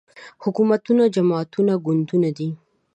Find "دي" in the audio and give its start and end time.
2.37-2.49